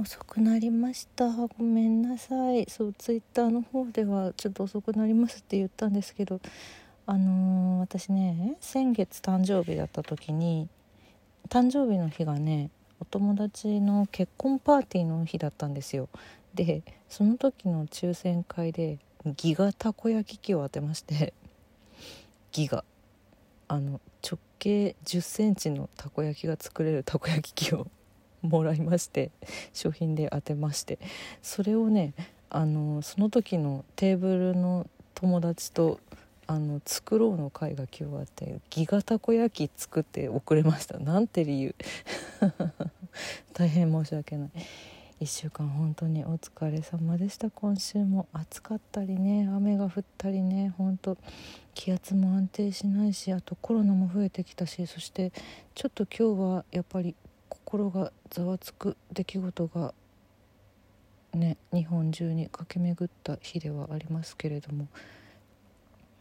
[0.00, 1.28] 遅くなりました。
[1.28, 2.64] ごめんなさい。
[2.70, 6.40] そうツイッターの方ではちょっと遅くなりますって言ったんですけど
[7.04, 10.68] あのー、私ね先月誕生日だった時に
[11.50, 16.08] 誕生日の日がねお友達の結婚パーティーの日だったんですよ。
[16.54, 18.98] でその時の抽選会で
[19.36, 21.34] ギガたこ焼き器を当てまして
[22.52, 22.84] ギガ。
[23.68, 27.86] あの直径1 0センチのたこ焼きが作れるたこ焼き器を
[28.42, 29.30] もらいまして
[29.72, 30.98] 商品で当てまして。
[31.42, 32.14] それをね
[32.48, 36.00] あのその時のテーブルの友達と
[36.46, 40.98] あの作ろうの会が今日あってギガたこ焼き作って送れました。
[40.98, 41.74] なんて理由。
[43.54, 44.50] 大変申し訳ない。
[45.20, 47.50] 1週間本当にお疲れ様でした。
[47.50, 51.16] 今週も暑かったりね雨が降ったりね本当
[51.74, 55.30] 気圧も安定しないしあとコロナも増えてきたしそして
[55.74, 57.14] ちょっと今日はやっぱり
[57.70, 59.94] 心がざわつく出来事が
[61.32, 64.88] ね日本中に駆け巡った日ではありますけれども。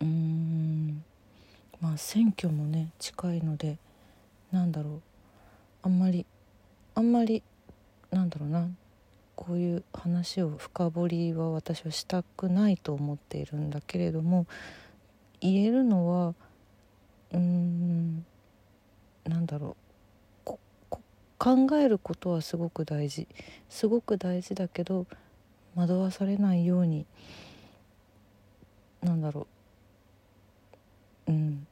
[0.00, 1.02] うーん。
[1.80, 3.78] まあ選挙もね近いので
[4.52, 5.00] なんだろう。
[5.84, 6.26] あんまり
[6.94, 7.42] あんまり
[8.10, 8.68] なんだろうな。
[9.34, 14.46] こういう話を深掘りは私はしたくないと思っているんだけれども
[15.40, 16.34] 言えるのは
[17.32, 18.26] うーん。
[19.24, 19.89] なんだろう。
[21.40, 23.26] 考えることはすごく大事。
[23.70, 25.06] すごく大事だけど
[25.74, 27.06] 惑わされないように
[29.02, 29.46] なんだろ
[31.26, 31.32] う。
[31.32, 31.66] うん。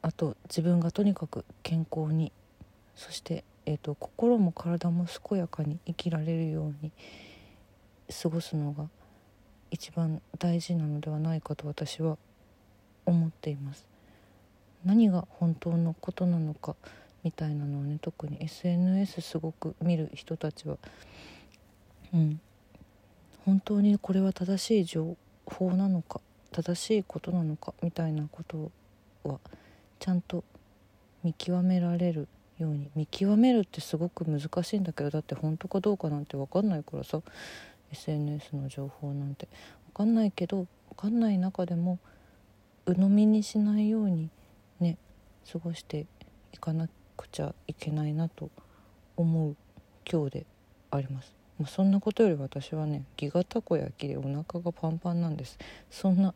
[0.00, 2.32] あと自分がとにかく健康に
[2.96, 6.90] そして、えーと、心も体も健やかに生きられるように
[8.22, 8.88] 過ごすのが
[9.70, 12.16] 一番大事なのではないかと私は
[13.04, 13.84] 思っています。
[14.86, 16.76] 何が本当のことなのか
[17.24, 20.76] みたいなのをね特に SNS すごく見る人たちは
[22.12, 22.40] うん。
[23.44, 28.70] 本当にこれは正しい情報なのか正しいことなのかみたいなこと
[29.22, 29.38] は
[29.98, 30.44] ちゃんと
[31.22, 32.28] 見極められる
[32.58, 37.20] ように見極めるってすごく難しいんだけどだって本当かどうかなんて分かんないからさ
[37.92, 39.48] SNS の情報なんて。
[39.94, 42.00] 分かんないけど分かんない中でも
[42.84, 44.28] 鵜呑みにしないように
[44.80, 44.96] ね
[45.50, 46.06] 過ごして
[46.52, 48.50] いかなきゃくちゃいけないなと
[49.16, 49.56] 思う
[50.10, 50.46] 今日で
[50.90, 55.58] あります、まあ、そんなことより私はねギガたこ焼きでお腹がパンパンなんです。
[55.90, 56.34] そんな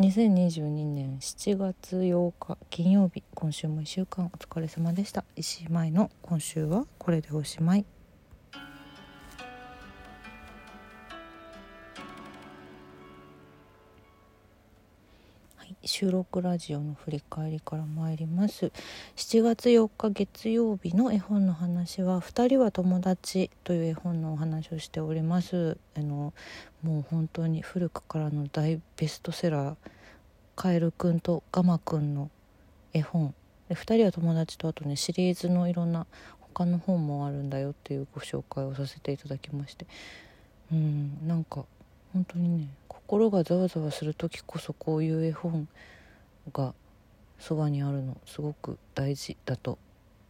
[0.00, 5.24] 2022年7月8日金曜日今週も1週間お疲れ様でした。
[5.36, 7.99] 石井舞の今週はこれでおしまい。
[15.82, 18.70] 収録ラジオの振り返りから参ります。
[19.16, 25.78] 7月4日月曜日の絵本の話は「2人は友達」という絵本のお話をしております。
[25.94, 26.34] あの
[26.82, 29.76] もう本当に古くからの大ベストセラー
[30.54, 32.30] カエルくんとガマくんの
[32.92, 33.34] 絵本。
[33.70, 36.06] で2人は友達とあとねシリーズのいろんな
[36.40, 39.86] 他の本もあるんだよっていうご紹介をさせていただきまして。
[40.70, 41.64] うんなんか
[42.12, 42.68] 本当にね
[43.10, 45.66] 心がざわざわする時こそこういう絵本
[46.52, 46.74] が
[47.40, 49.78] そばにあるのすごく大事だと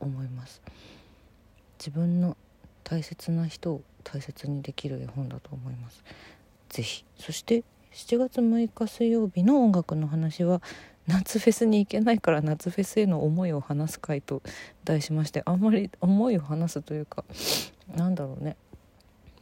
[0.01, 0.63] 思います。
[1.79, 2.39] 自分の
[2.83, 6.03] 大切な人を大切にできる絵本だと思います。
[6.71, 10.63] 是非そして7月6日水曜日の音楽の話は
[11.07, 14.41] 夏フェスに行けないから夏フェスへの思いを話す会と
[14.85, 17.27] 題しましてあんまり思いを話すというか
[17.95, 18.57] なんだろうね。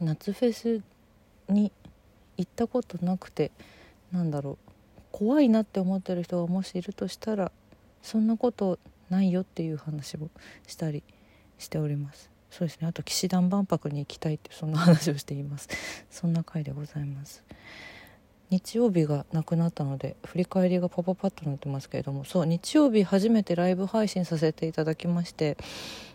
[0.01, 0.83] 夏フェス
[1.47, 1.71] に
[2.39, 3.51] 行ったことなくて
[4.11, 4.71] なんだろう
[5.11, 7.51] 怖いなって思ってる人がもしいるとしたら
[8.01, 8.79] そんなこと
[9.09, 10.29] ないよっていう話を
[10.65, 11.03] したり
[11.57, 12.29] しております。
[12.49, 12.87] そうですね。
[12.87, 15.67] あと騎士団万博に行きたいってそんな話をしています。
[16.09, 17.43] そんな回でございます。
[18.49, 25.55] 日曜日がなくなったので振り返りがパパパッとなってますけれどもそう日曜日初めてライブ配信させていただきまして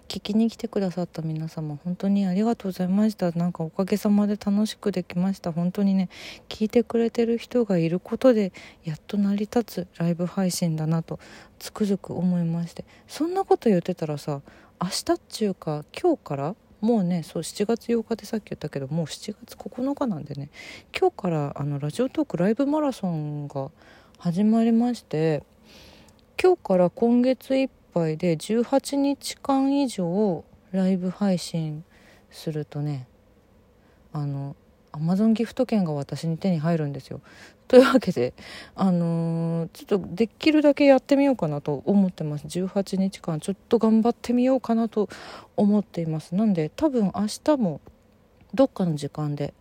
[0.09, 3.33] 聞きに来てくださった皆様本当にありがとうございました。
[3.33, 5.53] なんかおかげさまで楽しくできました。
[5.53, 6.09] 本当にね
[6.49, 8.53] 聞いてくれてる人がいることで
[8.85, 11.19] やっと成り立つライブ配信だなと
[11.59, 12.85] つくづく思いまして。
[13.09, 14.43] そんなこと言ってたらさ
[14.83, 20.51] 明日っちゅうか今日からもうねそう7月8日でさっき言ったけどもう7月9日なんでね
[20.95, 23.71] 今日からあのラジオトークライブマラソンが
[24.19, 25.45] 始まりまして
[26.43, 31.85] 今日から今月いっぱいで18日間以上ライブ配信
[32.31, 33.07] するとね
[34.13, 34.57] あの
[34.91, 37.21] アマゾンギフト券が私に手に入るんですよ。
[37.67, 38.33] というわけで、
[38.77, 42.47] あのー、ちょっとできるだけやってみようかなと思ってます。
[42.47, 45.09] 18日間ちょっと頑張ってみようかなと
[45.57, 46.37] 思っています。
[46.37, 47.81] なんで多分明日も
[48.53, 49.53] どっかの時間で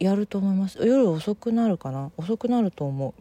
[0.00, 0.78] やると思います。
[0.78, 2.10] 夜遅くなるかな？
[2.16, 3.14] 遅くなると思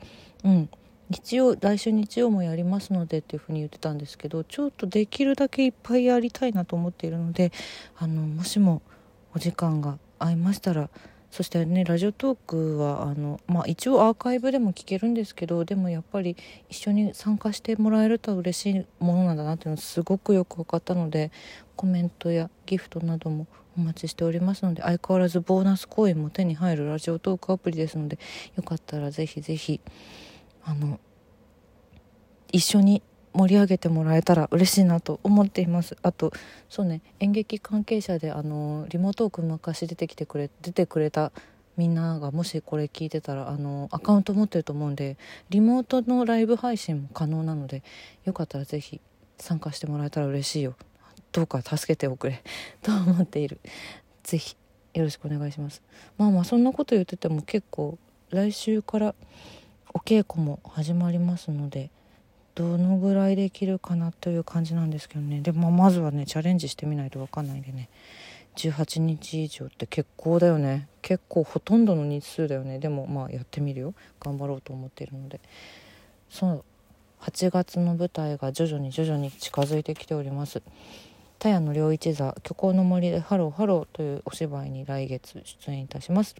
[0.43, 0.47] う。
[0.47, 0.69] うん。
[1.11, 7.51] 日曜来週日曜もやりますのでっていうふうに言ってたんですけどちょっとできるだけいっぱいやりたいなと思っているので
[7.97, 8.81] あのもしも
[9.35, 10.89] お時間が合いましたら
[11.31, 16.37] そしてねラジオトークはあの、まあ、一応アーカイブでも聞けるんですけどでもやっぱり
[16.69, 21.31] 一緒に参加してもらえると嬉しいものなんだなっていうのすごくよく分かったので
[21.75, 23.47] コメントやギフトなども
[23.77, 28.19] お待ちしておりますので相変わらずボーナスコインも手に入るラジオトークアプリですので
[28.55, 29.79] よかったらぜひぜひ
[30.63, 30.99] あの
[32.51, 33.01] 一緒に
[33.33, 35.95] 盛り上げてもらえたら嬉しいなと思っています。
[36.01, 36.31] あと
[36.69, 41.31] そうね演劇関係者であのリモートーク昔出てきてくれ出てくれた
[41.77, 45.17] みんながもしこれ聞いてたらあのアカウント持ってると思うんで
[45.49, 47.83] リモートのライブ配信も可能なので
[48.25, 48.99] よかったら是非
[49.37, 50.75] 参加してもらえたら嬉しいよ。
[51.31, 52.43] どうか助けておくれ。
[52.83, 53.59] と思っている。
[54.23, 54.55] 是非
[54.93, 55.81] よろしくお願いします。
[56.17, 57.97] まあまあそんなこと言ってても結構
[58.29, 59.15] 来週から
[59.93, 61.89] お稽古も始まりますので
[62.55, 65.41] どのぐらいできるかなという感じなんですけどね。
[65.41, 67.89] でもまずはねチャレンジしてみないと分かんないんでね。
[68.55, 70.87] 18日以上って結構だよね。
[71.01, 72.79] 結構ほとんどの日数だよね。
[72.79, 73.93] でもまあやってみるよ。
[74.19, 75.39] 頑張ろうと思っているので。
[76.29, 76.63] そう。
[77.21, 80.61] 8月の舞台が徐々に徐々に近づいてきております。
[81.39, 86.35] 田谷の良一座虚構の森でハローハローというお芝居に来月出演いたします。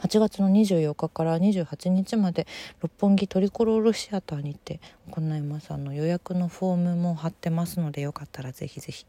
[0.00, 2.46] 8月の24日から28日まで
[2.80, 4.80] 六本木トリコロールシアターにて
[5.10, 9.06] 行いますあの予約のフォームも貼ってますのでよかったらぜひぜひ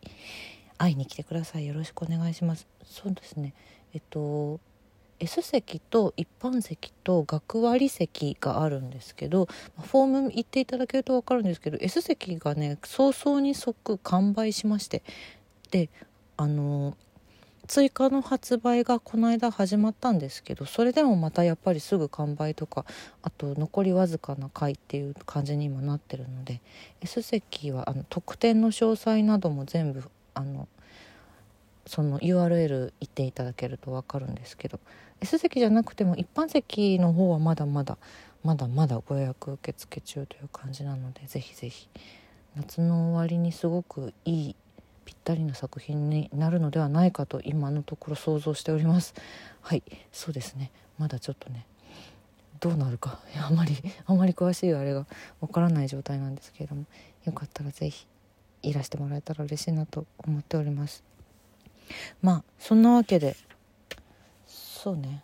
[0.78, 1.68] 会いに来てください。
[1.68, 2.68] よろしくお願いします。
[2.84, 3.54] そうですね。
[3.94, 4.60] えっと
[5.20, 9.48] S 席と一般席と学割席があるんですけど
[9.80, 15.04] フォーム行っていただけると分かるんですけど S 席がね早々に即完売しまして
[15.72, 15.90] で
[16.36, 16.98] あの
[17.68, 22.86] 追加の発売がこの間始まったんですけどそれでもまたやっぱりすぐ完売とか
[23.22, 26.62] あと残りわずかな回っていう感じに今なってるので
[27.02, 30.68] S 席はあの特典の詳細なども全部あの
[31.86, 34.80] その URL 行っていただけると分かるんですけど
[35.22, 37.98] S 席じゃなくても一般席の方はまだまだ
[38.44, 41.88] まだまだご予約受付中という感じなのでぜひぜひ。
[42.56, 44.56] 夏の終わりにすごくいい
[45.06, 49.14] ぴったりな作品になるのではないかと今のところ想像しております。
[49.62, 50.72] はいそうですね。
[50.98, 51.66] まだちょっとね
[52.60, 55.06] どうなるか あまりあまり詳しいあれが
[55.42, 56.86] わからない状態なんですけれども
[57.26, 58.08] よかったら是非
[58.62, 61.04] いらしてもらえたら嬉しいなと思っております。
[62.22, 63.36] まあそんなわけで
[64.48, 65.24] そうね。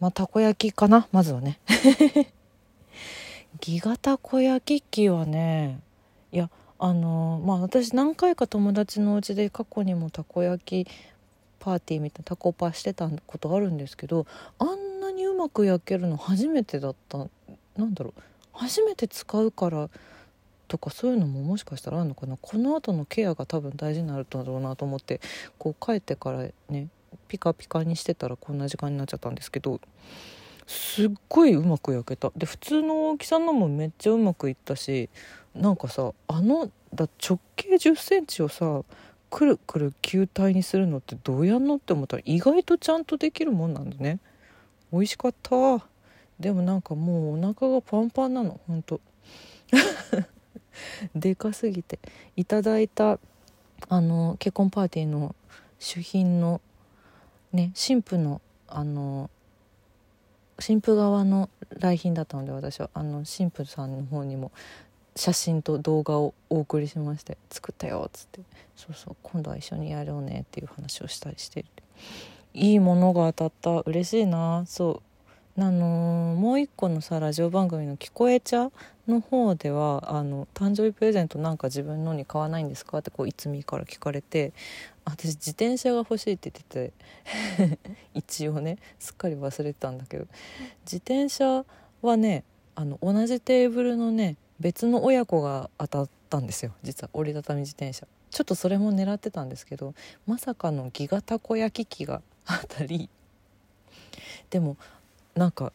[0.00, 1.08] まあたこ焼きかな？
[1.12, 1.60] まずはね。
[3.60, 5.80] ギガたこ焼き器はね
[6.32, 6.50] いや
[6.84, 10.90] あのまあ私何回か友達のお家で過去にもたこ焼き
[11.60, 14.26] パーティーみたいなタコパしてたことあるんですけど
[14.58, 17.18] あんなにうまく焼けるの初めてだった。
[17.76, 18.20] なんだろう。
[18.52, 19.88] 初めて使うから
[20.66, 22.36] とかそういうのももしかしたらあるのかな。
[22.36, 25.20] この後のケアが多分大事になるんだろうなと思って
[25.58, 26.88] こう帰ってからね
[27.28, 29.80] ピカピカにしてたらこんな時間になっちゃったんですけど
[30.66, 32.32] すっごいうまく焼けた。
[32.36, 35.08] で普通の大きさのもめっちゃうまくいったし
[35.54, 38.82] なんかさあのだ直径1 0センチをさ
[39.30, 44.18] くるくる球体にするのってどうやんのって思ったら意外とちゃんとできるもんなんだね。
[44.92, 45.82] 美味しかった。
[46.38, 48.60] でもなんかもうお腹がパンパンなの。
[48.66, 49.00] ほんと。
[51.14, 51.98] でかすぎて。
[52.36, 53.18] いただいた
[53.88, 55.34] あの結婚パーティーの
[55.78, 56.60] 主賓の
[57.52, 59.30] ね新婦のあの
[60.58, 62.90] 新婦側の来賓だったので私は。
[62.92, 64.52] あの新婦さんの方にも。
[65.16, 68.40] 写真と動画をお送りしまして「作ったよ」っつって
[68.76, 71.64] 「そうそう今度は一緒にやろうね」っていう話をしたりして
[72.54, 73.90] いいものが当たった。
[73.90, 74.64] 嬉しいな。
[74.66, 75.02] そ
[75.56, 75.60] う。
[75.60, 78.70] あのもう一個のさラジオ番組の「聞こえ茶」
[79.06, 82.98] の方ではあの誕生日プレゼントなんか自分のに買わないんですか？
[82.98, 84.54] ってこういつみから聞かれて
[85.04, 86.90] 私自転車が欲しいって言って
[87.68, 87.78] て。
[88.14, 90.26] 一応ねすっかり忘れてたんだけど。
[90.86, 91.66] 自転車
[92.00, 98.06] はねあの同じテーブルのね別の親子が当たったんですよ実は折りたたみ自転車。
[98.30, 99.92] ちょっとそれも狙ってたんですけど
[100.26, 103.10] まさかのギガたこ焼き器が当たり。
[104.48, 104.76] でも
[105.34, 105.72] なんか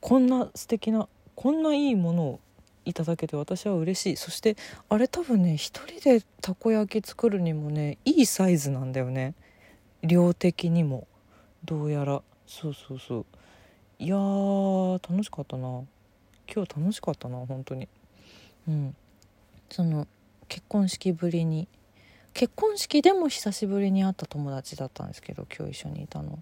[0.00, 2.40] こんな素敵なこんないいものを
[2.84, 4.16] いただけて私は嬉しい。
[4.16, 4.56] そして
[4.88, 9.34] あれ多分ね一人でたこ焼き作るにもねいいサイズなんだよね。
[10.02, 11.08] 量的にも。
[11.64, 12.22] どうやら。
[12.46, 13.26] そうそうそう。
[13.98, 15.82] いやー楽しかったな。
[16.52, 17.88] 今日楽しかったな本当に。
[18.68, 18.96] うん。
[19.70, 20.06] その
[20.48, 21.68] 結婚式ぶりに
[22.36, 26.38] 結婚式でも久しぶりに会った友達だったんですけど今日一緒にいたの。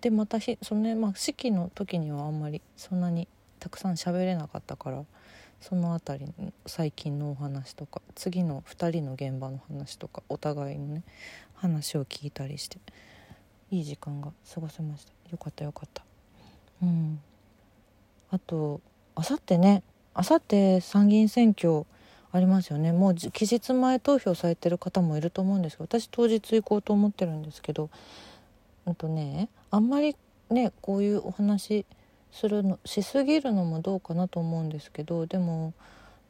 [0.00, 3.28] でまたそのね、まあ、式の時にはあんまりそんなに
[3.60, 5.04] たくさん喋れなかったから
[5.60, 11.02] その辺りの最近のお話とか次の2人の現場の話とかお互いのね
[11.54, 12.78] 話を聞いたりして
[13.70, 15.12] いい時間が過ごせました。
[15.30, 16.04] よかったよかった。
[16.82, 17.20] うん。
[18.30, 18.80] あと
[19.16, 19.82] あさってね
[20.14, 21.84] あさって参議院選挙
[22.32, 27.90] ありますよねもう期日前投票されてる方もいると思うんですけど私当日行こうと思ってるんですけど
[28.86, 30.14] うんとねあんまり
[30.50, 31.84] ねこういうお話
[32.30, 35.72] するのしすぎるのもどうかなと思うんですけどでも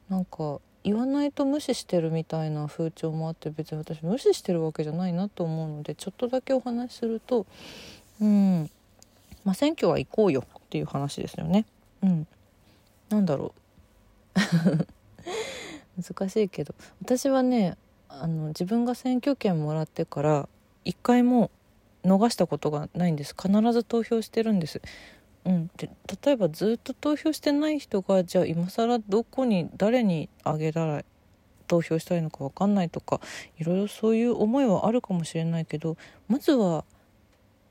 [0.08, 7.44] なんか言わないと無視してるみたいな風潮もあって別に私無視してるわけじゃないなと思うのでちょっとだけお話しすると
[8.20, 8.70] うん
[9.44, 11.66] まあ選挙は行こうよっていう話ですよね。
[12.02, 12.26] うん、
[13.08, 13.54] なんだろ
[14.34, 14.40] う。
[16.02, 20.48] 難しいけど私はねあの自分が選挙権もらってから
[20.84, 21.50] 一回も
[22.04, 23.34] 逃したことがないんです。
[23.34, 24.80] 必ず投票してるんです。
[25.44, 25.88] うん、で
[26.24, 31.04] 例えばずっと投票してない人がじゃあ今更どこに誰にあげたら
[31.68, 33.20] 投票したいのか分かんないとか
[33.58, 35.96] いろいろそういう思いはあるかもしれないけど
[36.28, 36.84] まずは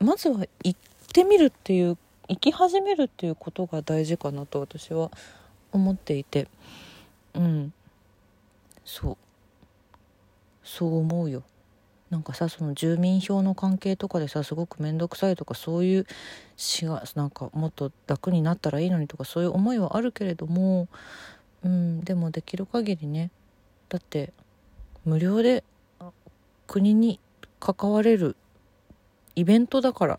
[0.00, 0.80] まずは行っ
[1.12, 1.98] てみるっていう
[2.28, 5.10] 行き始めるっていうことが大事かなと私は
[5.72, 6.48] 思っていて。
[7.34, 7.72] うん。
[8.84, 9.16] そう。
[10.64, 11.44] そう思うよ。
[12.10, 16.06] なんかさその住民票の関係とかでさすごく面倒くさいとかそういう
[16.56, 20.86] 死がなんかもっと楽になったらいいのにとかそういう思いはあるけれども、
[21.64, 23.30] うん、でもできる限りね
[23.88, 24.32] だって
[25.04, 25.64] 無料で
[26.68, 27.18] 国に
[27.58, 28.36] 関われる
[29.34, 30.18] イベントだから。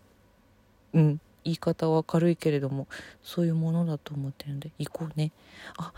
[0.94, 1.20] うん。
[1.48, 2.86] 言い方は軽いけれども
[3.22, 5.32] そういうものだと思ってるんで行こうね。
[5.76, 5.92] あ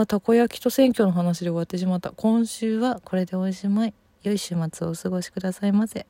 [0.00, 2.10] あたこ焼きと選挙の話で終わってしまった。
[2.10, 3.94] 今週はこれでおしまい。
[4.22, 6.06] 良い週末をお過ごしくださいませ。